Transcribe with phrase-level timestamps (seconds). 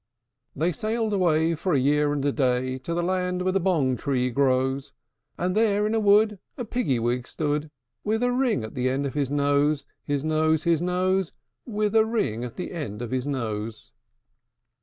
[0.55, 3.95] They sailed away, for a year and a day, To the land where the bong
[3.97, 4.93] tree grows;
[5.37, 7.69] And there in a wood a Piggy wig stood,
[8.03, 11.33] With a ring at the end of his nose, His nose, His nose,
[11.67, 13.91] With a ring at the end of his nose.